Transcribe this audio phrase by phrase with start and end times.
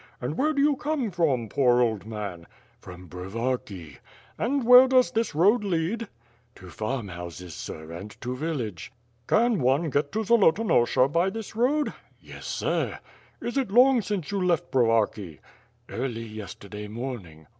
[0.19, 2.47] "And where do you come from, poor old man?"
[2.83, 3.97] "P>om Brovarki."
[4.35, 6.07] "And where does this road lead?"
[6.55, 10.11] WlfH PlitS AND SWORD, 255 "To farm houses, sir, and to village....'* "Can one get
[10.13, 12.97] to Zolotonosha by this road?'' "Yes, sir/'
[13.39, 15.37] "Is it long since you left Brovarki?"
[15.87, 17.45] "Early yesterday morning."